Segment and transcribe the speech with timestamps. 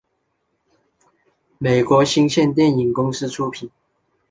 [1.59, 3.69] 美国新线电影公司出品。